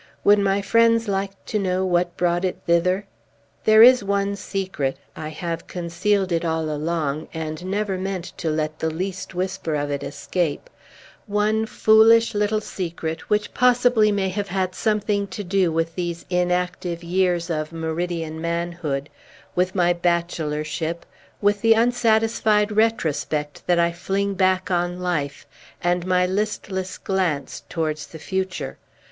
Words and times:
Would 0.23 0.39
my 0.39 0.63
friends 0.63 1.07
like 1.07 1.33
to 1.45 1.59
know 1.59 1.85
what 1.85 2.17
brought 2.17 2.43
it 2.43 2.57
thither? 2.65 3.05
There 3.65 3.83
is 3.83 4.03
one 4.03 4.35
secret, 4.35 4.97
I 5.15 5.29
have 5.29 5.67
concealed 5.67 6.31
it 6.31 6.43
all 6.43 6.71
along, 6.71 7.27
and 7.35 7.63
never 7.63 7.99
meant 7.99 8.33
to 8.37 8.49
let 8.49 8.79
the 8.79 8.89
least 8.89 9.35
whisper 9.35 9.75
of 9.75 9.91
it 9.91 10.01
escape, 10.01 10.71
one 11.27 11.67
foolish 11.67 12.33
little 12.33 12.61
secret, 12.61 13.29
which 13.29 13.53
possibly 13.53 14.11
may 14.11 14.29
have 14.29 14.47
had 14.47 14.73
something 14.73 15.27
to 15.27 15.43
do 15.43 15.71
with 15.71 15.93
these 15.93 16.25
inactive 16.31 17.03
years 17.03 17.51
of 17.51 17.71
meridian 17.71 18.41
manhood, 18.41 19.07
with 19.53 19.75
my 19.75 19.93
bachelorship, 19.93 21.05
with 21.41 21.61
the 21.61 21.73
unsatisfied 21.75 22.71
retrospect 22.71 23.61
that 23.67 23.77
I 23.77 23.91
fling 23.91 24.33
back 24.33 24.71
on 24.71 24.99
life, 24.99 25.45
and 25.79 26.07
my 26.07 26.25
listless 26.25 26.97
glance 26.97 27.61
towards 27.69 28.07
the 28.07 28.17
future. 28.17 28.79